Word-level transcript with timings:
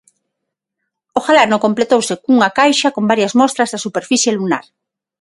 O 1.17 1.19
galano 1.27 1.57
completouse 1.65 2.13
cunha 2.23 2.49
caixa 2.57 2.93
con 2.95 3.03
varias 3.11 3.33
mostras 3.39 3.71
da 3.73 3.83
superficie 3.85 4.31
lunar. 4.37 4.65